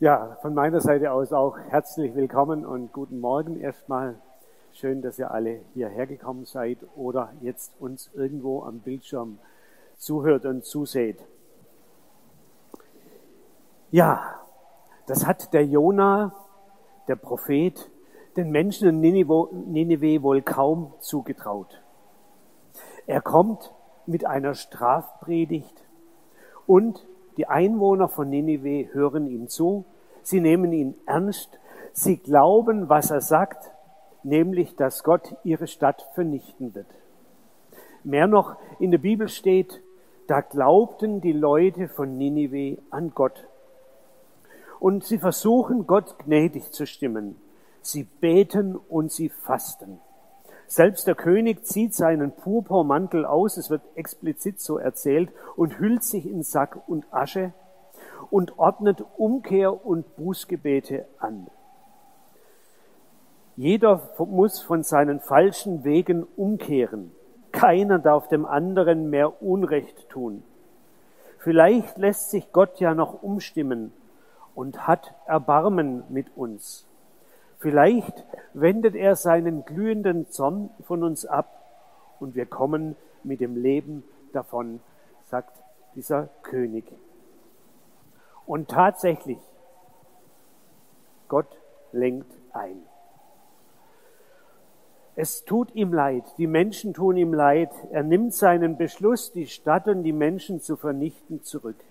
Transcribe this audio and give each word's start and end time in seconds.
Ja, 0.00 0.36
von 0.42 0.54
meiner 0.54 0.80
Seite 0.80 1.10
aus 1.10 1.32
auch 1.32 1.58
herzlich 1.58 2.14
willkommen 2.14 2.64
und 2.64 2.92
guten 2.92 3.18
Morgen 3.18 3.58
erstmal. 3.58 4.14
Schön, 4.70 5.02
dass 5.02 5.18
ihr 5.18 5.32
alle 5.32 5.58
hierher 5.74 6.06
gekommen 6.06 6.44
seid 6.44 6.78
oder 6.94 7.32
jetzt 7.40 7.72
uns 7.80 8.08
irgendwo 8.14 8.62
am 8.62 8.78
Bildschirm 8.78 9.40
zuhört 9.96 10.44
und 10.44 10.64
zuseht. 10.64 11.18
Ja, 13.90 14.36
das 15.08 15.26
hat 15.26 15.52
der 15.52 15.66
Jona, 15.66 16.32
der 17.08 17.16
Prophet, 17.16 17.90
den 18.36 18.52
Menschen 18.52 18.88
in 18.88 19.00
Nineveh 19.00 20.22
wohl 20.22 20.42
kaum 20.42 20.92
zugetraut. 21.00 21.82
Er 23.08 23.20
kommt 23.20 23.74
mit 24.06 24.24
einer 24.24 24.54
Strafpredigt 24.54 25.82
und 26.68 27.04
die 27.38 27.46
Einwohner 27.46 28.08
von 28.08 28.28
Ninive 28.28 28.92
hören 28.92 29.28
ihm 29.28 29.48
zu, 29.48 29.84
sie 30.22 30.40
nehmen 30.40 30.72
ihn 30.72 30.94
ernst, 31.06 31.60
sie 31.92 32.16
glauben, 32.16 32.88
was 32.88 33.12
er 33.12 33.20
sagt, 33.20 33.70
nämlich, 34.24 34.74
dass 34.74 35.04
Gott 35.04 35.36
ihre 35.44 35.68
Stadt 35.68 36.04
vernichten 36.14 36.74
wird. 36.74 36.88
Mehr 38.02 38.26
noch, 38.26 38.56
in 38.80 38.90
der 38.90 38.98
Bibel 38.98 39.28
steht, 39.28 39.80
da 40.26 40.40
glaubten 40.40 41.20
die 41.20 41.32
Leute 41.32 41.88
von 41.88 42.18
Ninive 42.18 42.82
an 42.90 43.12
Gott. 43.14 43.46
Und 44.80 45.04
sie 45.04 45.18
versuchen, 45.18 45.86
Gott 45.86 46.18
gnädig 46.18 46.72
zu 46.72 46.86
stimmen. 46.86 47.36
Sie 47.82 48.02
beten 48.02 48.76
und 48.76 49.12
sie 49.12 49.28
fasten. 49.28 50.00
Selbst 50.68 51.06
der 51.06 51.14
König 51.14 51.64
zieht 51.64 51.94
seinen 51.94 52.30
Purpurmantel 52.30 53.24
aus, 53.24 53.56
es 53.56 53.70
wird 53.70 53.80
explizit 53.94 54.60
so 54.60 54.76
erzählt, 54.76 55.30
und 55.56 55.78
hüllt 55.78 56.04
sich 56.04 56.26
in 56.26 56.42
Sack 56.42 56.78
und 56.86 57.06
Asche 57.10 57.54
und 58.30 58.58
ordnet 58.58 59.02
Umkehr 59.16 59.86
und 59.86 60.14
Bußgebete 60.16 61.06
an. 61.18 61.46
Jeder 63.56 64.02
muss 64.18 64.60
von 64.60 64.82
seinen 64.82 65.20
falschen 65.20 65.84
Wegen 65.84 66.26
umkehren. 66.36 67.12
Keiner 67.50 67.98
darf 67.98 68.28
dem 68.28 68.44
anderen 68.44 69.08
mehr 69.08 69.42
Unrecht 69.42 70.10
tun. 70.10 70.42
Vielleicht 71.38 71.96
lässt 71.96 72.28
sich 72.28 72.52
Gott 72.52 72.78
ja 72.78 72.94
noch 72.94 73.22
umstimmen 73.22 73.90
und 74.54 74.86
hat 74.86 75.14
Erbarmen 75.26 76.04
mit 76.10 76.36
uns. 76.36 76.87
Vielleicht 77.58 78.24
wendet 78.54 78.94
er 78.94 79.16
seinen 79.16 79.64
glühenden 79.64 80.30
Zorn 80.30 80.70
von 80.82 81.02
uns 81.02 81.26
ab 81.26 81.64
und 82.20 82.34
wir 82.34 82.46
kommen 82.46 82.96
mit 83.24 83.40
dem 83.40 83.56
Leben 83.56 84.04
davon, 84.32 84.80
sagt 85.24 85.60
dieser 85.96 86.28
König. 86.42 86.84
Und 88.46 88.68
tatsächlich, 88.68 89.38
Gott 91.26 91.58
lenkt 91.92 92.30
ein. 92.52 92.82
Es 95.16 95.44
tut 95.44 95.74
ihm 95.74 95.92
leid, 95.92 96.22
die 96.38 96.46
Menschen 96.46 96.94
tun 96.94 97.16
ihm 97.16 97.34
leid. 97.34 97.72
Er 97.90 98.04
nimmt 98.04 98.34
seinen 98.34 98.76
Beschluss, 98.76 99.32
die 99.32 99.48
Stadt 99.48 99.88
und 99.88 100.04
die 100.04 100.12
Menschen 100.12 100.60
zu 100.60 100.76
vernichten, 100.76 101.42
zurück. 101.42 101.82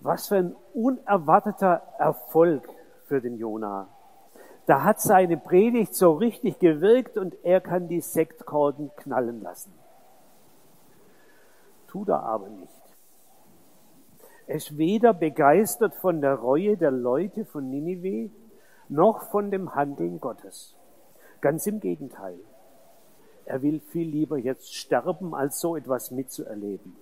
Was 0.00 0.28
für 0.28 0.36
ein 0.36 0.56
unerwarteter 0.74 1.82
Erfolg 1.98 2.68
für 3.12 3.20
den 3.20 3.36
Jona. 3.36 3.88
Da 4.64 4.84
hat 4.84 4.98
seine 4.98 5.36
Predigt 5.36 5.94
so 5.94 6.14
richtig 6.14 6.58
gewirkt 6.60 7.18
und 7.18 7.36
er 7.44 7.60
kann 7.60 7.86
die 7.86 8.00
Sektkorken 8.00 8.90
knallen 8.96 9.42
lassen. 9.42 9.74
Tut 11.88 12.08
er 12.08 12.22
aber 12.22 12.48
nicht. 12.48 12.72
Er 14.46 14.56
ist 14.56 14.78
weder 14.78 15.12
begeistert 15.12 15.94
von 15.96 16.22
der 16.22 16.36
Reue 16.36 16.78
der 16.78 16.90
Leute 16.90 17.44
von 17.44 17.68
Ninive 17.68 18.30
noch 18.88 19.24
von 19.24 19.50
dem 19.50 19.74
Handeln 19.74 20.18
Gottes. 20.18 20.74
Ganz 21.42 21.66
im 21.66 21.80
Gegenteil. 21.80 22.38
Er 23.44 23.60
will 23.60 23.80
viel 23.80 24.08
lieber 24.08 24.38
jetzt 24.38 24.74
sterben, 24.74 25.34
als 25.34 25.60
so 25.60 25.76
etwas 25.76 26.12
mitzuerleben. 26.12 26.96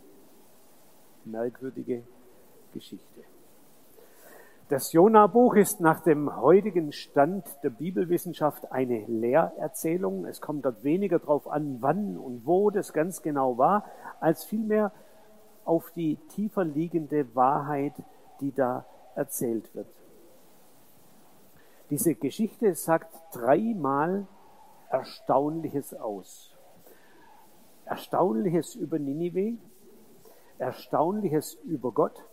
Merkwürdige 1.25 2.03
Geschichte. 2.75 3.21
Das 4.71 4.93
Jona-Buch 4.93 5.57
ist 5.57 5.81
nach 5.81 6.01
dem 6.01 6.37
heutigen 6.37 6.93
Stand 6.93 7.45
der 7.65 7.71
Bibelwissenschaft 7.71 8.71
eine 8.71 9.05
Lehrerzählung. 9.07 10.27
Es 10.27 10.41
kommt 10.41 10.65
dort 10.65 10.85
weniger 10.85 11.19
darauf 11.19 11.49
an, 11.49 11.79
wann 11.81 12.17
und 12.17 12.47
wo 12.47 12.71
das 12.71 12.93
ganz 12.93 13.21
genau 13.21 13.59
war, 13.59 13.85
als 14.21 14.45
vielmehr 14.45 14.93
auf 15.65 15.91
die 15.91 16.19
tiefer 16.29 16.63
liegende 16.63 17.35
Wahrheit, 17.35 17.95
die 18.41 18.53
da 18.53 18.87
erzählt 19.17 19.75
wird. 19.75 19.89
Diese 21.91 22.15
Geschichte 22.15 22.73
sagt 22.77 23.13
dreimal 23.33 24.29
Erstaunliches 24.89 25.95
aus. 25.95 26.55
Erstaunliches 27.87 28.77
über 28.77 29.01
Ninive, 29.01 29.59
Erstaunliches 30.59 31.55
über 31.65 31.91
Gott 31.91 32.25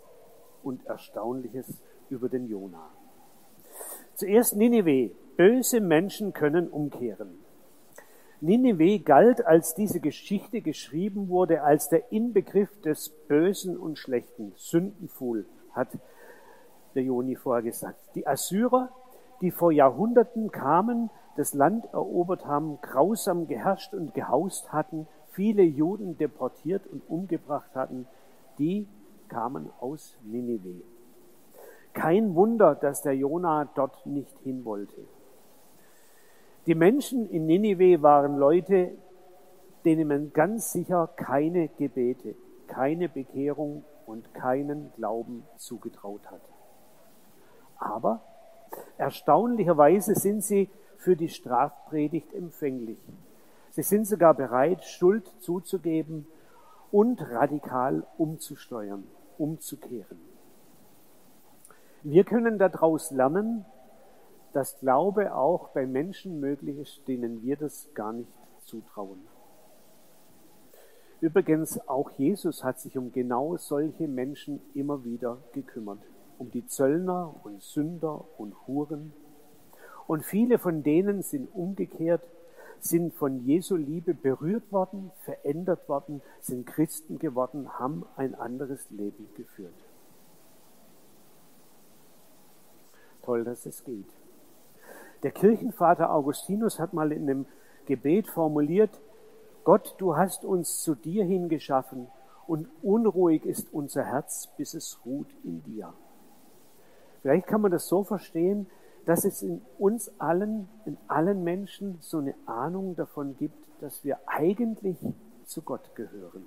und 0.62 0.86
Erstaunliches 0.86 1.82
über 2.10 2.30
den 2.30 2.48
Jona. 2.48 2.90
Zuerst 4.16 4.56
Ninive. 4.56 5.12
Böse 5.38 5.82
Menschen 5.82 6.34
können 6.34 6.68
umkehren. 6.68 7.38
Ninive 8.42 9.00
galt, 9.00 9.46
als 9.46 9.76
diese 9.76 10.00
Geschichte 10.00 10.62
geschrieben 10.62 11.30
wurde, 11.30 11.62
als 11.62 11.90
der 11.90 12.12
Inbegriff 12.12 12.82
des 12.82 13.10
Bösen 13.28 13.78
und 13.78 14.00
Schlechten. 14.00 14.54
Sündenfuhl, 14.56 15.46
hat 15.72 15.90
der 16.96 17.04
Joni 17.04 17.36
vorher 17.36 17.64
gesagt. 17.64 18.00
Die 18.16 18.26
Assyrer, 18.26 18.90
die 19.42 19.52
vor 19.52 19.72
Jahrhunderten 19.72 20.52
kamen, 20.52 21.12
das 21.36 21.54
Land 21.54 21.86
erobert 21.94 22.46
haben, 22.48 22.80
grausam 22.82 23.48
geherrscht 23.48 23.94
und 23.94 24.16
gehaust 24.16 24.74
hatten, 24.74 25.08
viele 25.32 25.62
Juden 25.62 26.18
deportiert 26.18 26.88
und 26.88 27.08
umgebracht 27.08 27.76
hatten, 27.76 28.08
die 28.58 28.88
kamen 29.28 29.70
aus 29.80 30.18
Ninive. 30.24 30.82
Kein 31.98 32.36
Wunder, 32.36 32.76
dass 32.76 33.02
der 33.02 33.16
Jona 33.16 33.68
dort 33.74 34.06
nicht 34.06 34.38
hin 34.44 34.66
wollte. 34.66 35.02
Die 36.68 36.76
Menschen 36.76 37.28
in 37.28 37.48
Ninive 37.48 38.04
waren 38.04 38.38
Leute, 38.38 38.92
denen 39.84 40.08
man 40.08 40.32
ganz 40.32 40.72
sicher 40.72 41.10
keine 41.16 41.70
Gebete, 41.70 42.36
keine 42.68 43.10
Bekehrung 43.10 43.84
und 44.06 44.32
keinen 44.36 44.94
Glauben 44.96 45.44
zugetraut 45.56 46.22
hat. 46.30 46.42
Aber 47.78 48.22
erstaunlicherweise 49.00 50.14
sind 50.14 50.44
sie 50.44 50.70
für 50.98 51.16
die 51.16 51.30
Strafpredigt 51.30 52.32
empfänglich. 52.32 53.00
Sie 53.72 53.82
sind 53.82 54.06
sogar 54.06 54.36
bereit, 54.36 54.84
Schuld 54.84 55.28
zuzugeben 55.40 56.28
und 56.92 57.20
radikal 57.32 58.06
umzusteuern, 58.20 59.04
umzukehren. 59.40 60.27
Wir 62.10 62.24
können 62.24 62.58
daraus 62.58 63.12
lernen, 63.12 63.66
dass 64.54 64.80
Glaube 64.80 65.36
auch 65.36 65.72
bei 65.72 65.86
Menschen 65.86 66.40
möglich 66.40 66.78
ist, 66.78 67.06
denen 67.06 67.44
wir 67.44 67.58
das 67.58 67.90
gar 67.96 68.14
nicht 68.14 68.32
zutrauen. 68.64 69.20
Übrigens, 71.20 71.86
auch 71.90 72.10
Jesus 72.12 72.64
hat 72.64 72.80
sich 72.80 72.98
um 72.98 73.12
genau 73.12 73.58
solche 73.58 74.08
Menschen 74.08 74.62
immer 74.74 75.04
wieder 75.04 75.40
gekümmert. 75.52 76.00
Um 76.38 76.50
die 76.50 76.66
Zöllner 76.66 77.36
und 77.44 77.62
Sünder 77.62 78.24
und 78.38 78.56
Huren. 78.68 79.12
Und 80.08 80.24
viele 80.24 80.60
von 80.60 80.84
denen 80.84 81.24
sind 81.24 81.54
umgekehrt, 81.54 82.24
sind 82.80 83.16
von 83.16 83.44
Jesu 83.44 83.76
Liebe 83.76 84.14
berührt 84.14 84.72
worden, 84.72 85.12
verändert 85.26 85.90
worden, 85.90 86.22
sind 86.40 86.66
Christen 86.68 87.20
geworden, 87.20 87.78
haben 87.78 88.06
ein 88.16 88.34
anderes 88.34 88.90
Leben 88.92 89.28
geführt. 89.36 89.87
Toll, 93.28 93.44
dass 93.44 93.66
es 93.66 93.84
geht. 93.84 94.08
Der 95.22 95.32
Kirchenvater 95.32 96.14
Augustinus 96.14 96.80
hat 96.80 96.94
mal 96.94 97.12
in 97.12 97.30
einem 97.30 97.46
Gebet 97.86 98.28
formuliert, 98.28 99.02
Gott, 99.66 99.96
du 99.98 100.16
hast 100.16 100.46
uns 100.46 100.82
zu 100.82 100.96
dir 100.96 101.26
hingeschaffen 101.26 102.08
und 102.48 102.70
unruhig 102.82 103.46
ist 103.46 103.74
unser 103.74 104.06
Herz, 104.06 104.48
bis 104.56 104.74
es 104.74 105.06
ruht 105.06 105.28
in 105.44 105.62
dir. 105.64 105.94
Vielleicht 107.22 107.48
kann 107.48 107.60
man 107.60 107.72
das 107.72 107.88
so 107.88 108.06
verstehen, 108.06 108.68
dass 109.06 109.26
es 109.26 109.42
in 109.42 109.62
uns 109.78 110.10
allen, 110.20 110.70
in 110.86 110.98
allen 111.10 111.44
Menschen 111.44 111.98
so 112.00 112.20
eine 112.20 112.36
Ahnung 112.46 112.96
davon 112.96 113.36
gibt, 113.36 113.58
dass 113.82 114.06
wir 114.06 114.20
eigentlich 114.26 114.98
zu 115.44 115.62
Gott 115.64 115.96
gehören. 115.96 116.46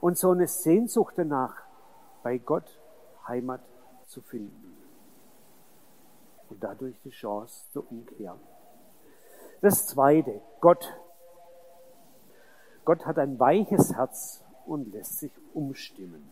Und 0.00 0.18
so 0.18 0.30
eine 0.30 0.46
Sehnsucht 0.46 1.14
danach, 1.16 1.54
bei 2.22 2.36
Gott 2.36 2.78
Heimat 3.26 3.62
zu 4.06 4.20
finden 4.20 4.59
dadurch 6.60 7.00
die 7.02 7.10
Chance 7.10 7.70
zur 7.72 7.90
Umkehr. 7.90 8.36
Das 9.60 9.86
Zweite, 9.86 10.40
Gott. 10.60 10.94
Gott 12.84 13.04
hat 13.06 13.18
ein 13.18 13.38
weiches 13.38 13.94
Herz 13.94 14.42
und 14.66 14.92
lässt 14.92 15.18
sich 15.18 15.32
umstimmen. 15.52 16.30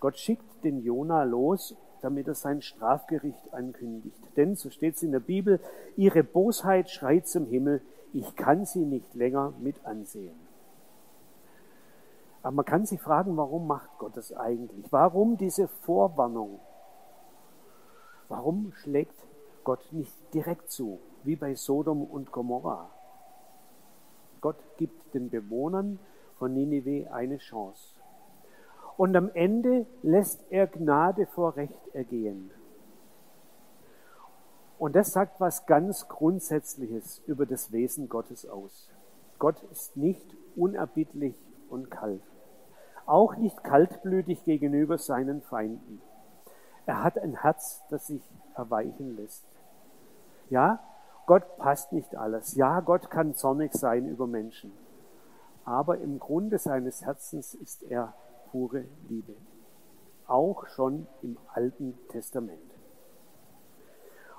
Gott 0.00 0.18
schickt 0.18 0.64
den 0.64 0.82
Jona 0.82 1.22
los, 1.22 1.74
damit 2.02 2.28
er 2.28 2.34
sein 2.34 2.60
Strafgericht 2.62 3.52
ankündigt. 3.52 4.18
Denn, 4.36 4.56
so 4.56 4.70
steht 4.70 4.96
es 4.96 5.02
in 5.02 5.12
der 5.12 5.20
Bibel, 5.20 5.60
ihre 5.96 6.22
Bosheit 6.22 6.90
schreit 6.90 7.26
zum 7.26 7.46
Himmel, 7.46 7.82
ich 8.12 8.36
kann 8.36 8.64
sie 8.64 8.84
nicht 8.84 9.14
länger 9.14 9.52
mit 9.60 9.84
ansehen. 9.84 10.36
Aber 12.42 12.54
man 12.54 12.64
kann 12.64 12.86
sich 12.86 13.00
fragen, 13.00 13.36
warum 13.36 13.66
macht 13.66 13.90
Gott 13.98 14.16
das 14.16 14.32
eigentlich? 14.32 14.86
Warum 14.90 15.36
diese 15.36 15.68
Vorwarnung? 15.68 16.60
Warum 18.28 18.72
schlägt 18.72 19.16
Gott 19.64 19.92
nicht 19.92 20.14
direkt 20.34 20.70
zu, 20.70 20.98
wie 21.24 21.36
bei 21.36 21.54
Sodom 21.54 22.04
und 22.04 22.32
Gomorra? 22.32 22.90
Gott 24.40 24.56
gibt 24.76 25.14
den 25.14 25.30
Bewohnern 25.30 25.98
von 26.38 26.52
Ninive 26.54 27.12
eine 27.12 27.38
Chance. 27.38 27.94
Und 28.96 29.16
am 29.16 29.30
Ende 29.34 29.86
lässt 30.02 30.44
er 30.50 30.66
Gnade 30.66 31.26
vor 31.26 31.56
Recht 31.56 31.88
ergehen. 31.92 32.50
Und 34.78 34.94
das 34.94 35.12
sagt 35.12 35.40
was 35.40 35.66
ganz 35.66 36.08
Grundsätzliches 36.08 37.22
über 37.26 37.46
das 37.46 37.72
Wesen 37.72 38.08
Gottes 38.08 38.46
aus. 38.46 38.90
Gott 39.38 39.62
ist 39.70 39.96
nicht 39.96 40.36
unerbittlich 40.54 41.34
und 41.70 41.90
kalt 41.90 42.22
auch 43.06 43.36
nicht 43.36 43.62
kaltblütig 43.62 44.44
gegenüber 44.44 44.98
seinen 44.98 45.40
Feinden. 45.40 46.02
Er 46.86 47.02
hat 47.02 47.18
ein 47.18 47.42
Herz, 47.42 47.82
das 47.90 48.06
sich 48.06 48.22
erweichen 48.54 49.16
lässt. 49.16 49.44
Ja, 50.48 50.80
Gott 51.26 51.56
passt 51.58 51.92
nicht 51.92 52.16
alles. 52.16 52.54
Ja, 52.54 52.80
Gott 52.80 53.10
kann 53.10 53.34
zornig 53.34 53.74
sein 53.74 54.06
über 54.08 54.28
Menschen. 54.28 54.72
Aber 55.64 55.98
im 55.98 56.20
Grunde 56.20 56.58
seines 56.58 57.04
Herzens 57.04 57.54
ist 57.54 57.82
er 57.82 58.14
pure 58.52 58.84
Liebe. 59.08 59.34
Auch 60.28 60.68
schon 60.68 61.08
im 61.22 61.36
Alten 61.52 61.98
Testament. 62.08 62.60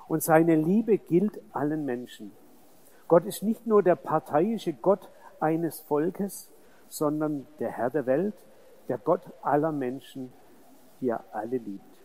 Und 0.08 0.22
seine 0.22 0.56
Liebe 0.56 0.96
gilt 0.96 1.38
allen 1.52 1.84
Menschen. 1.84 2.32
Gott 3.08 3.26
ist 3.26 3.42
nicht 3.42 3.66
nur 3.66 3.82
der 3.82 3.96
parteiische 3.96 4.72
Gott 4.72 5.10
eines 5.38 5.80
Volkes, 5.80 6.50
sondern 6.88 7.46
der 7.58 7.70
Herr 7.70 7.90
der 7.90 8.06
Welt, 8.06 8.34
der 8.88 8.96
Gott 8.96 9.20
aller 9.42 9.72
Menschen, 9.72 10.32
die 11.00 11.10
er 11.10 11.24
alle 11.32 11.58
liebt. 11.58 11.97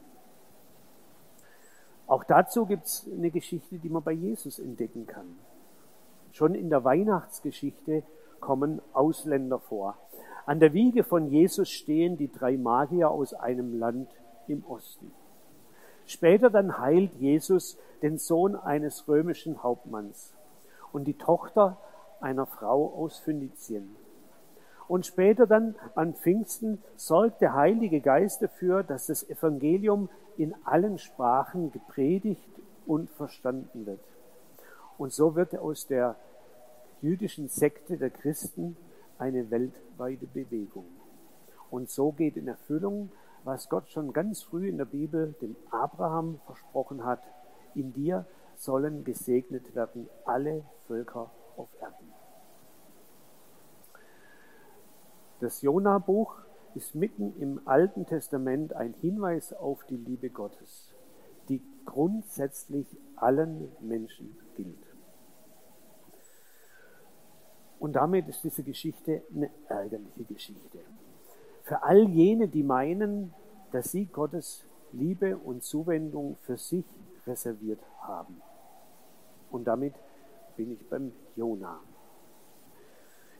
Auch 2.13 2.23
dazu 2.25 2.67
gibt 2.67 2.85
es 2.85 3.09
eine 3.11 3.31
Geschichte, 3.31 3.79
die 3.79 3.89
man 3.89 4.03
bei 4.03 4.11
Jesus 4.11 4.59
entdecken 4.59 5.07
kann. 5.07 5.35
Schon 6.31 6.53
in 6.53 6.69
der 6.69 6.83
Weihnachtsgeschichte 6.83 8.03
kommen 8.39 8.83
Ausländer 8.93 9.57
vor. 9.57 9.97
An 10.45 10.59
der 10.59 10.73
Wiege 10.73 11.03
von 11.03 11.25
Jesus 11.25 11.71
stehen 11.71 12.15
die 12.15 12.31
drei 12.31 12.55
Magier 12.55 13.09
aus 13.09 13.33
einem 13.33 13.79
Land 13.79 14.11
im 14.47 14.63
Osten. 14.63 15.11
Später 16.05 16.51
dann 16.51 16.77
heilt 16.77 17.15
Jesus 17.15 17.79
den 18.03 18.19
Sohn 18.19 18.55
eines 18.55 19.07
römischen 19.07 19.63
Hauptmanns 19.63 20.35
und 20.91 21.05
die 21.05 21.17
Tochter 21.17 21.79
einer 22.21 22.45
Frau 22.45 22.93
aus 22.93 23.17
Phönizien. 23.17 23.95
Und 24.87 25.05
später 25.05 25.47
dann 25.47 25.75
an 25.95 26.13
Pfingsten 26.13 26.81
sorgt 26.95 27.41
der 27.41 27.53
Heilige 27.53 28.01
Geist 28.01 28.41
dafür, 28.41 28.83
dass 28.83 29.07
das 29.07 29.27
Evangelium 29.29 30.09
in 30.37 30.53
allen 30.65 30.97
Sprachen 30.97 31.71
gepredigt 31.71 32.49
und 32.85 33.09
verstanden 33.11 33.85
wird. 33.85 34.01
Und 34.97 35.13
so 35.13 35.35
wird 35.35 35.57
aus 35.57 35.87
der 35.87 36.15
jüdischen 37.01 37.47
Sekte 37.47 37.97
der 37.97 38.09
Christen 38.09 38.77
eine 39.17 39.49
weltweite 39.51 40.27
Bewegung. 40.27 40.85
Und 41.69 41.89
so 41.89 42.11
geht 42.11 42.37
in 42.37 42.47
Erfüllung, 42.47 43.11
was 43.43 43.69
Gott 43.69 43.89
schon 43.89 44.13
ganz 44.13 44.43
früh 44.43 44.69
in 44.69 44.77
der 44.77 44.85
Bibel 44.85 45.33
dem 45.41 45.55
Abraham 45.71 46.39
versprochen 46.45 47.03
hat, 47.03 47.21
in 47.75 47.93
dir 47.93 48.25
sollen 48.55 49.03
gesegnet 49.03 49.75
werden 49.75 50.07
alle 50.25 50.63
Völker 50.87 51.31
auf 51.57 51.69
Erden. 51.81 52.22
Das 55.39 55.61
Jona-Buch 55.61 56.35
ist 56.75 56.95
mitten 56.95 57.33
im 57.39 57.61
Alten 57.65 58.05
Testament 58.05 58.73
ein 58.73 58.93
Hinweis 59.01 59.53
auf 59.53 59.83
die 59.85 59.97
Liebe 59.97 60.29
Gottes, 60.29 60.93
die 61.49 61.61
grundsätzlich 61.85 62.87
allen 63.15 63.71
Menschen 63.81 64.37
gilt. 64.55 64.93
Und 67.79 67.93
damit 67.93 68.29
ist 68.29 68.43
diese 68.43 68.63
Geschichte 68.63 69.23
eine 69.35 69.49
ärgerliche 69.67 70.23
Geschichte. 70.23 70.79
Für 71.63 71.83
all 71.83 72.07
jene, 72.07 72.47
die 72.47 72.63
meinen, 72.63 73.33
dass 73.71 73.91
sie 73.91 74.05
Gottes 74.05 74.65
Liebe 74.93 75.37
und 75.37 75.63
Zuwendung 75.63 76.37
für 76.43 76.57
sich 76.57 76.85
reserviert 77.27 77.81
haben. 78.01 78.41
Und 79.51 79.65
damit 79.65 79.95
bin 80.55 80.71
ich 80.71 80.87
beim 80.89 81.11
Jona. 81.35 81.79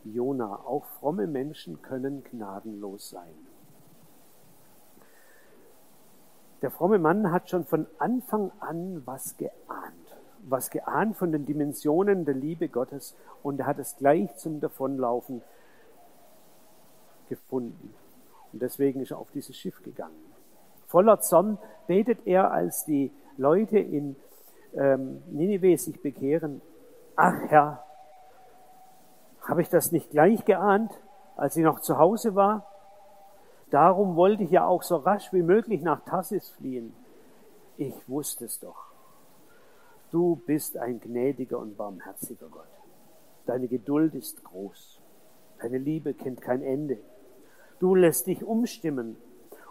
Jona. 0.06 0.60
Auch 0.66 0.86
fromme 1.00 1.28
Menschen 1.28 1.82
können 1.82 2.24
gnadenlos 2.24 3.10
sein. 3.10 3.34
Der 6.62 6.72
fromme 6.72 6.98
Mann 6.98 7.32
hat 7.32 7.50
schon 7.50 7.66
von 7.66 7.88
Anfang 8.00 8.52
an 8.60 9.02
was 9.06 9.38
geahnt. 9.38 10.18
Was 10.46 10.70
geahnt 10.70 11.18
von 11.18 11.32
den 11.32 11.46
Dimensionen 11.46 12.26
der 12.26 12.36
Liebe 12.36 12.70
Gottes 12.70 13.16
und 13.44 13.60
er 13.60 13.66
hat 13.66 13.80
es 13.80 13.98
gleich 13.98 14.36
zum 14.38 14.60
Davonlaufen 14.60 15.42
gefunden. 17.28 17.94
Und 18.52 18.62
deswegen 18.62 19.02
ist 19.02 19.12
er 19.12 19.18
auf 19.18 19.32
dieses 19.32 19.56
Schiff 19.58 19.82
gegangen. 19.84 20.16
Voller 20.88 21.20
Zorn 21.20 21.58
betet 21.88 22.20
er, 22.26 22.52
als 22.52 22.86
die 22.86 23.12
Leute 23.38 23.80
in 23.80 24.16
ähm, 24.76 25.24
Ninive 25.32 25.78
sich 25.78 26.02
bekehren, 26.02 26.62
ach 27.16 27.36
Herr, 27.48 27.84
habe 29.44 29.62
ich 29.62 29.70
das 29.70 29.92
nicht 29.92 30.12
gleich 30.12 30.46
geahnt, 30.46 30.92
als 31.36 31.58
ich 31.58 31.64
noch 31.64 31.80
zu 31.80 31.98
Hause 31.98 32.36
war? 32.36 32.66
Darum 33.70 34.16
wollte 34.16 34.44
ich 34.44 34.52
ja 34.52 34.66
auch 34.66 34.84
so 34.84 34.98
rasch 34.98 35.34
wie 35.34 35.42
möglich 35.42 35.82
nach 35.82 36.02
Tassis 36.06 36.50
fliehen. 36.50 36.94
Ich 37.78 38.08
wusste 38.08 38.46
es 38.46 38.60
doch. 38.60 38.92
Du 40.12 40.36
bist 40.46 40.78
ein 40.78 41.00
gnädiger 41.00 41.58
und 41.58 41.76
barmherziger 41.76 42.48
Gott. 42.48 42.68
Deine 43.48 43.68
Geduld 43.68 44.14
ist 44.14 44.44
groß. 44.44 45.02
Deine 45.60 45.80
Liebe 45.80 46.14
kennt 46.14 46.42
kein 46.42 46.62
Ende. 46.62 47.00
Du 47.80 47.96
lässt 47.96 48.28
dich 48.28 48.44
umstimmen 48.44 49.18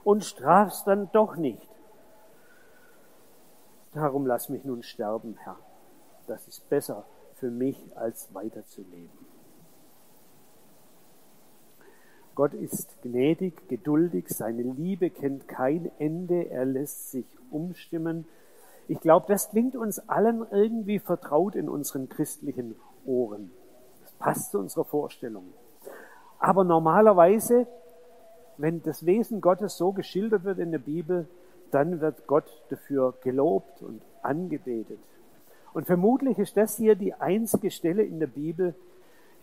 und 0.05 0.25
strafst 0.25 0.87
dann 0.87 1.09
doch 1.13 1.37
nicht. 1.37 1.69
Darum 3.93 4.27
lass 4.27 4.49
mich 4.49 4.65
nun 4.65 4.83
sterben, 4.83 5.37
Herr. 5.45 5.59
Das 6.27 6.49
ist 6.49 6.69
besser 6.69 7.05
für 7.35 7.51
mich, 7.51 7.97
als 7.97 8.35
weiterzuleben. 8.35 9.32
Gott 12.35 12.55
ist 12.55 13.03
gnädig, 13.03 13.69
geduldig, 13.69 14.29
seine 14.29 14.63
Liebe 14.63 15.11
kennt 15.11 15.49
kein 15.49 15.91
Ende, 15.99 16.51
er 16.51 16.65
lässt 16.65 17.11
sich 17.11 17.27
umstimmen. 17.51 18.25
Ich 18.89 19.01
glaube, 19.01 19.27
das 19.29 19.51
klingt 19.51 19.77
uns 19.77 20.09
allen 20.09 20.47
irgendwie 20.51 20.99
vertraut 20.99 21.55
in 21.55 21.69
unseren 21.69 22.09
christlichen 22.09 22.75
Ohren. 23.05 23.51
Das 24.03 24.13
passt 24.13 24.53
zu 24.53 24.59
unserer 24.59 24.85
Vorstellung. 24.85 25.45
Aber 26.39 26.65
normalerweise, 26.65 27.67
wenn 28.57 28.83
das 28.83 29.05
Wesen 29.05 29.41
Gottes 29.41 29.77
so 29.77 29.93
geschildert 29.93 30.45
wird 30.45 30.59
in 30.59 30.73
der 30.73 30.79
Bibel, 30.79 31.29
dann 31.71 32.01
wird 32.01 32.27
Gott 32.27 32.63
dafür 32.71 33.15
gelobt 33.23 33.83
und 33.83 34.03
angebetet. 34.23 34.99
Und 35.75 35.87
vermutlich 35.87 36.39
ist 36.39 36.57
das 36.57 36.77
hier 36.77 36.95
die 36.95 37.15
einzige 37.15 37.71
Stelle 37.71 38.03
in 38.03 38.21
der 38.21 38.27
Bibel, 38.27 38.75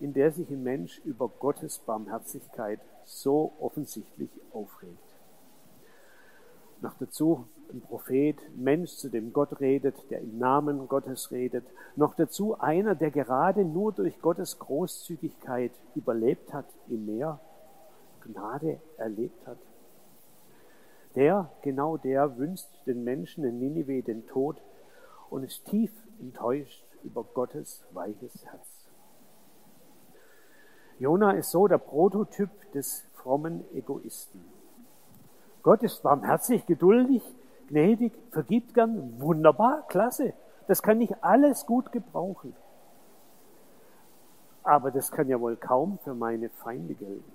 in 0.00 0.12
der 0.12 0.32
sich 0.32 0.50
ein 0.50 0.62
Mensch 0.62 1.00
über 1.04 1.28
Gottes 1.28 1.78
Barmherzigkeit 1.78 2.80
so 3.04 3.52
offensichtlich 3.60 4.30
aufregt. 4.52 4.98
Noch 6.80 6.94
dazu 6.98 7.46
ein 7.72 7.80
Prophet, 7.82 8.36
ein 8.40 8.62
Mensch, 8.62 8.92
zu 8.92 9.10
dem 9.10 9.32
Gott 9.32 9.60
redet, 9.60 10.10
der 10.10 10.20
im 10.20 10.38
Namen 10.38 10.88
Gottes 10.88 11.30
redet. 11.30 11.64
Noch 11.94 12.14
dazu 12.14 12.58
einer, 12.58 12.94
der 12.94 13.10
gerade 13.10 13.64
nur 13.64 13.92
durch 13.92 14.20
Gottes 14.20 14.58
Großzügigkeit 14.58 15.72
überlebt 15.94 16.52
hat 16.52 16.66
im 16.88 17.06
Meer, 17.06 17.38
Gnade 18.22 18.80
erlebt 18.96 19.46
hat. 19.46 19.58
Der, 21.14 21.50
genau 21.62 21.96
der, 21.96 22.38
wünscht 22.38 22.68
den 22.86 23.04
Menschen 23.04 23.44
in 23.44 23.58
Ninive 23.58 24.02
den 24.02 24.26
Tod 24.26 24.60
und 25.28 25.44
ist 25.44 25.64
tief 25.66 25.92
enttäuscht 26.20 26.84
über 27.02 27.24
Gottes 27.24 27.84
weiches 27.92 28.44
Herz. 28.46 28.79
Jona 31.00 31.32
ist 31.32 31.50
so 31.50 31.66
der 31.66 31.78
Prototyp 31.78 32.50
des 32.72 33.04
frommen 33.14 33.64
Egoisten. 33.74 34.44
Gott 35.62 35.82
ist 35.82 36.02
barmherzig, 36.02 36.66
geduldig, 36.66 37.22
gnädig, 37.68 38.12
vergibt 38.30 38.74
gern. 38.74 39.18
Wunderbar, 39.18 39.86
klasse. 39.88 40.34
Das 40.68 40.82
kann 40.82 41.00
ich 41.00 41.24
alles 41.24 41.64
gut 41.64 41.90
gebrauchen. 41.90 42.54
Aber 44.62 44.90
das 44.90 45.10
kann 45.10 45.26
ja 45.28 45.40
wohl 45.40 45.56
kaum 45.56 45.98
für 46.04 46.14
meine 46.14 46.50
Feinde 46.50 46.94
gelten. 46.94 47.32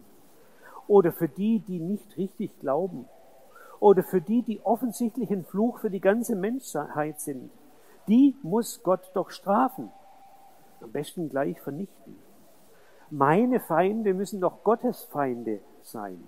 Oder 0.88 1.12
für 1.12 1.28
die, 1.28 1.60
die 1.60 1.80
nicht 1.80 2.18
richtig 2.18 2.60
glauben. 2.60 3.10
oder 3.80 4.04
für 4.04 4.22
die, 4.22 4.42
die 4.42 4.62
offensichtlich 4.64 5.32
ein 5.32 5.46
Fluch 5.46 5.80
für 5.80 5.90
die 5.90 6.00
ganze 6.00 6.36
Menschheit 6.36 7.20
sind, 7.20 7.52
die 8.08 8.36
muss 8.44 8.82
Gott 8.84 9.12
doch 9.14 9.32
strafen. 9.32 9.92
Am 10.82 10.92
besten 10.92 11.30
gleich 11.30 11.60
vernichten. 11.62 12.16
Meine 13.12 13.60
Feinde 13.60 14.14
müssen 14.14 14.42
doch 14.42 14.64
Gottes 14.64 15.04
Feinde 15.04 15.62
sein. 15.84 16.28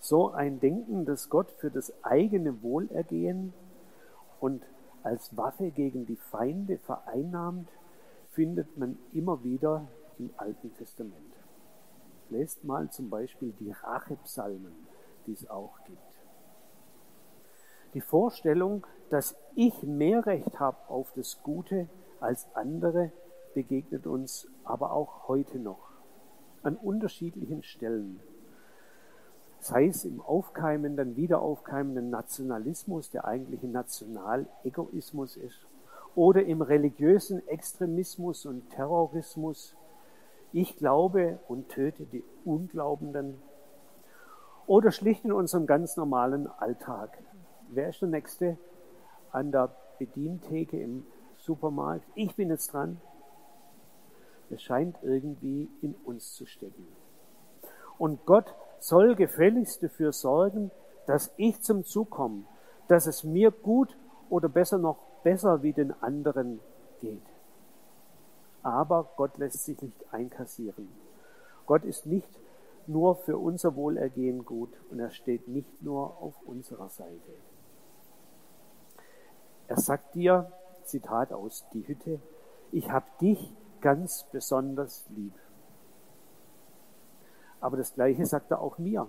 So 0.00 0.30
ein 0.32 0.60
Denken, 0.60 1.04
das 1.04 1.30
Gott 1.30 1.50
für 1.52 1.70
das 1.70 1.92
eigene 2.04 2.62
Wohlergehen 2.62 3.54
und 4.40 4.62
als 5.02 5.36
Waffe 5.36 5.70
gegen 5.70 6.06
die 6.06 6.16
Feinde 6.16 6.78
vereinnahmt, 6.78 7.68
findet 8.30 8.76
man 8.76 8.98
immer 9.12 9.44
wieder 9.44 9.86
im 10.18 10.30
Alten 10.36 10.74
Testament. 10.74 11.14
Lest 12.30 12.64
mal 12.64 12.90
zum 12.90 13.10
Beispiel 13.10 13.52
die 13.60 13.70
Rachepsalmen, 13.70 14.74
die 15.26 15.32
es 15.32 15.48
auch 15.48 15.78
gibt. 15.84 15.98
Die 17.94 18.00
Vorstellung, 18.00 18.86
dass 19.10 19.36
ich 19.54 19.84
mehr 19.84 20.26
Recht 20.26 20.58
habe 20.58 20.78
auf 20.88 21.12
das 21.14 21.40
Gute 21.42 21.88
als 22.24 22.48
andere, 22.54 23.12
begegnet 23.54 24.06
uns 24.06 24.48
aber 24.64 24.92
auch 24.92 25.28
heute 25.28 25.58
noch 25.58 25.90
an 26.62 26.76
unterschiedlichen 26.76 27.62
Stellen. 27.62 28.20
Sei 29.60 29.86
es 29.86 30.04
im 30.04 30.20
aufkeimenden, 30.20 31.16
wiederaufkeimenden 31.16 32.10
Nationalismus, 32.10 33.10
der 33.10 33.24
eigentlich 33.26 33.62
ein 33.62 33.72
Nationalegoismus 33.72 35.36
ist, 35.36 35.66
oder 36.14 36.44
im 36.44 36.62
religiösen 36.62 37.46
Extremismus 37.48 38.46
und 38.46 38.70
Terrorismus. 38.70 39.74
Ich 40.52 40.76
glaube 40.76 41.38
und 41.48 41.68
töte 41.68 42.04
die 42.04 42.24
Unglaubenden. 42.44 43.40
Oder 44.66 44.92
schlicht 44.92 45.24
in 45.24 45.32
unserem 45.32 45.66
ganz 45.66 45.96
normalen 45.96 46.46
Alltag. 46.46 47.18
Wer 47.68 47.88
ist 47.88 48.00
der 48.00 48.08
Nächste 48.08 48.56
an 49.32 49.50
der 49.50 49.74
Bedientheke 49.98 50.80
im 50.80 51.04
Supermarkt? 51.44 52.06
Ich 52.14 52.34
bin 52.34 52.48
jetzt 52.48 52.72
dran. 52.72 53.00
Es 54.50 54.62
scheint 54.62 54.96
irgendwie 55.02 55.68
in 55.82 55.94
uns 56.04 56.34
zu 56.34 56.46
stecken. 56.46 56.86
Und 57.98 58.24
Gott 58.26 58.54
soll 58.78 59.14
gefälligst 59.14 59.82
dafür 59.82 60.12
sorgen, 60.12 60.70
dass 61.06 61.32
ich 61.36 61.60
zum 61.60 61.84
Zug 61.84 62.10
komme, 62.10 62.44
dass 62.88 63.06
es 63.06 63.24
mir 63.24 63.50
gut 63.50 63.96
oder 64.30 64.48
besser 64.48 64.78
noch 64.78 64.98
besser 65.22 65.62
wie 65.62 65.72
den 65.72 65.92
anderen 66.02 66.60
geht. 67.00 67.22
Aber 68.62 69.10
Gott 69.16 69.36
lässt 69.38 69.64
sich 69.64 69.80
nicht 69.82 70.12
einkassieren. 70.12 70.88
Gott 71.66 71.84
ist 71.84 72.06
nicht 72.06 72.28
nur 72.86 73.16
für 73.16 73.38
unser 73.38 73.74
Wohlergehen 73.76 74.44
gut 74.44 74.70
und 74.90 75.00
er 75.00 75.10
steht 75.10 75.48
nicht 75.48 75.82
nur 75.82 76.20
auf 76.20 76.34
unserer 76.44 76.88
Seite. 76.88 77.32
Er 79.66 79.78
sagt 79.78 80.14
dir, 80.14 80.52
Zitat 80.84 81.32
aus 81.32 81.64
Die 81.72 81.86
Hütte, 81.86 82.20
ich 82.72 82.90
habe 82.90 83.06
dich 83.20 83.52
ganz 83.80 84.24
besonders 84.32 85.04
lieb. 85.14 85.34
Aber 87.60 87.76
das 87.76 87.94
Gleiche 87.94 88.26
sagt 88.26 88.50
er 88.50 88.60
auch 88.60 88.78
mir 88.78 89.08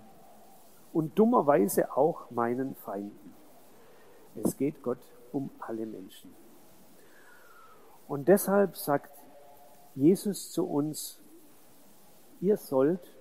und 0.94 1.18
dummerweise 1.20 1.96
auch 1.96 2.32
meinen 2.32 2.76
Feinden. 2.76 3.34
Es 4.36 4.58
geht 4.58 4.82
Gott 4.84 5.00
um 5.32 5.50
alle 5.60 5.86
Menschen. 5.86 6.34
Und 8.08 8.28
deshalb 8.28 8.78
sagt 8.78 9.12
Jesus 9.96 10.52
zu 10.52 10.66
uns, 10.66 11.20
ihr 12.42 12.58
sollt 12.58 13.16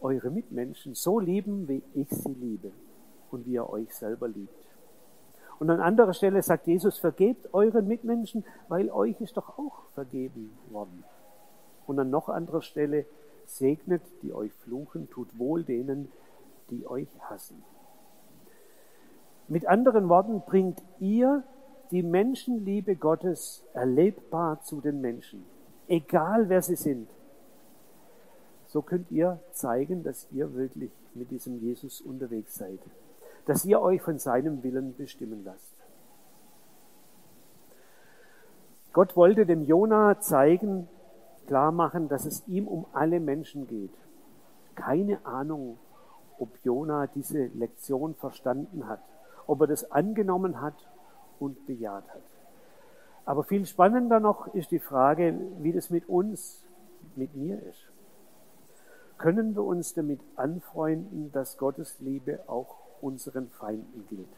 eure 0.00 0.30
Mitmenschen 0.30 0.94
so 0.94 1.18
lieben, 1.18 1.68
wie 1.68 1.82
ich 1.94 2.08
sie 2.10 2.34
liebe 2.34 2.70
und 3.30 3.46
wie 3.46 3.52
ihr 3.52 3.68
euch 3.68 3.94
selber 3.94 4.28
liebt. 4.28 4.67
Und 5.58 5.70
an 5.70 5.80
anderer 5.80 6.12
Stelle 6.12 6.42
sagt 6.42 6.66
Jesus, 6.66 6.98
vergebt 6.98 7.52
euren 7.52 7.88
Mitmenschen, 7.88 8.44
weil 8.68 8.90
euch 8.90 9.20
ist 9.20 9.36
doch 9.36 9.58
auch 9.58 9.90
vergeben 9.94 10.56
worden. 10.70 11.04
Und 11.86 11.98
an 11.98 12.10
noch 12.10 12.28
anderer 12.28 12.62
Stelle, 12.62 13.06
segnet, 13.46 14.02
die 14.22 14.32
euch 14.32 14.52
fluchen, 14.52 15.08
tut 15.10 15.38
wohl 15.38 15.64
denen, 15.64 16.12
die 16.70 16.86
euch 16.86 17.08
hassen. 17.20 17.62
Mit 19.48 19.66
anderen 19.66 20.08
Worten, 20.08 20.42
bringt 20.46 20.82
ihr 21.00 21.42
die 21.90 22.02
Menschenliebe 22.02 22.96
Gottes 22.96 23.64
erlebbar 23.72 24.60
zu 24.62 24.80
den 24.82 25.00
Menschen, 25.00 25.44
egal 25.88 26.50
wer 26.50 26.60
sie 26.60 26.76
sind. 26.76 27.08
So 28.66 28.82
könnt 28.82 29.10
ihr 29.10 29.40
zeigen, 29.52 30.02
dass 30.02 30.28
ihr 30.30 30.54
wirklich 30.54 30.90
mit 31.14 31.30
diesem 31.30 31.58
Jesus 31.58 32.02
unterwegs 32.02 32.54
seid, 32.54 32.80
dass 33.48 33.64
ihr 33.64 33.80
euch 33.80 34.02
von 34.02 34.18
seinem 34.18 34.62
Willen 34.62 34.94
bestimmen 34.94 35.42
lasst. 35.42 35.72
Gott 38.92 39.16
wollte 39.16 39.46
dem 39.46 39.64
Jona 39.64 40.20
zeigen, 40.20 40.86
klar 41.46 41.72
machen, 41.72 42.10
dass 42.10 42.26
es 42.26 42.46
ihm 42.46 42.68
um 42.68 42.84
alle 42.92 43.20
Menschen 43.20 43.66
geht. 43.66 43.94
Keine 44.74 45.24
Ahnung, 45.24 45.78
ob 46.38 46.50
Jona 46.62 47.06
diese 47.06 47.46
Lektion 47.46 48.14
verstanden 48.16 48.86
hat, 48.86 49.00
ob 49.46 49.62
er 49.62 49.66
das 49.66 49.90
angenommen 49.90 50.60
hat 50.60 50.86
und 51.38 51.66
bejaht 51.66 52.06
hat. 52.10 52.22
Aber 53.24 53.44
viel 53.44 53.64
spannender 53.64 54.20
noch 54.20 54.52
ist 54.52 54.72
die 54.72 54.78
Frage, 54.78 55.40
wie 55.60 55.72
das 55.72 55.88
mit 55.88 56.06
uns, 56.06 56.62
mit 57.16 57.34
mir 57.34 57.62
ist. 57.62 57.90
Können 59.16 59.56
wir 59.56 59.64
uns 59.64 59.94
damit 59.94 60.20
anfreunden, 60.36 61.32
dass 61.32 61.56
Gottes 61.56 61.98
Liebe 62.00 62.40
auch 62.46 62.87
unseren 63.02 63.48
Feinden 63.48 64.06
gilt, 64.08 64.28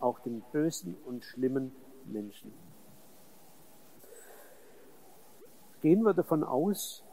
auch 0.00 0.18
den 0.20 0.42
bösen 0.52 0.96
und 1.04 1.24
schlimmen 1.24 1.72
Menschen? 2.06 2.52
Gehen 5.80 6.02
wir 6.02 6.14
davon 6.14 6.44
aus, 6.44 7.04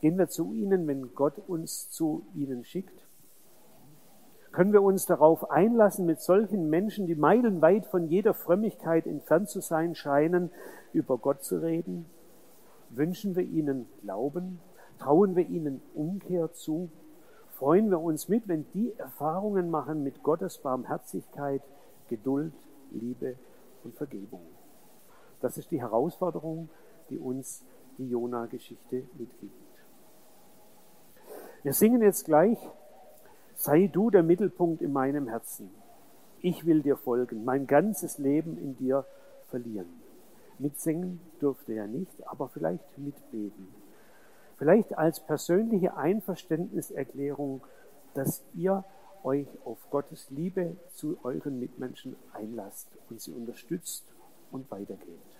gehen 0.00 0.18
wir 0.18 0.28
zu 0.28 0.52
ihnen, 0.52 0.86
wenn 0.86 1.14
Gott 1.14 1.40
uns 1.46 1.90
zu 1.90 2.26
ihnen 2.34 2.64
schickt? 2.64 3.08
Können 4.52 4.72
wir 4.72 4.82
uns 4.82 5.06
darauf 5.06 5.50
einlassen, 5.50 6.06
mit 6.06 6.20
solchen 6.20 6.68
Menschen, 6.70 7.06
die 7.06 7.14
meilenweit 7.14 7.86
von 7.86 8.06
jeder 8.08 8.34
Frömmigkeit 8.34 9.06
entfernt 9.06 9.48
zu 9.48 9.60
sein 9.60 9.94
scheinen, 9.94 10.50
über 10.92 11.18
Gott 11.18 11.42
zu 11.42 11.62
reden? 11.62 12.06
Wünschen 12.90 13.36
wir 13.36 13.44
ihnen 13.44 13.86
Glauben? 14.02 14.60
Trauen 14.98 15.36
wir 15.36 15.46
ihnen 15.46 15.80
Umkehr 15.94 16.52
zu? 16.52 16.90
Freuen 17.58 17.90
wir 17.90 18.00
uns 18.00 18.28
mit, 18.28 18.46
wenn 18.46 18.66
die 18.72 18.92
Erfahrungen 18.98 19.68
machen 19.68 20.04
mit 20.04 20.22
Gottes 20.22 20.58
Barmherzigkeit, 20.58 21.60
Geduld, 22.08 22.52
Liebe 22.92 23.34
und 23.82 23.96
Vergebung? 23.96 24.42
Das 25.40 25.58
ist 25.58 25.72
die 25.72 25.80
Herausforderung, 25.80 26.68
die 27.10 27.18
uns 27.18 27.64
die 27.98 28.08
Jona-Geschichte 28.08 29.02
mitgibt. 29.18 29.52
Wir 31.64 31.72
singen 31.72 32.00
jetzt 32.00 32.26
gleich, 32.26 32.58
sei 33.56 33.88
du 33.88 34.10
der 34.10 34.22
Mittelpunkt 34.22 34.80
in 34.80 34.92
meinem 34.92 35.26
Herzen. 35.26 35.68
Ich 36.40 36.64
will 36.64 36.82
dir 36.82 36.96
folgen, 36.96 37.44
mein 37.44 37.66
ganzes 37.66 38.18
Leben 38.18 38.56
in 38.56 38.76
dir 38.76 39.04
verlieren. 39.48 40.00
Mitsingen 40.60 41.18
dürfte 41.40 41.72
er 41.72 41.88
nicht, 41.88 42.24
aber 42.28 42.48
vielleicht 42.50 42.96
mitbeten. 42.98 43.66
Vielleicht 44.58 44.98
als 44.98 45.20
persönliche 45.20 45.96
Einverständniserklärung, 45.96 47.64
dass 48.14 48.44
ihr 48.54 48.84
euch 49.22 49.46
auf 49.64 49.78
Gottes 49.90 50.30
Liebe 50.30 50.76
zu 50.88 51.18
euren 51.22 51.60
Mitmenschen 51.60 52.16
einlasst 52.32 52.88
und 53.08 53.20
sie 53.20 53.32
unterstützt 53.32 54.12
und 54.50 54.70
weitergeht. 54.70 55.37